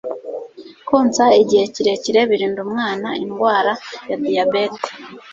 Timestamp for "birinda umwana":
2.29-3.09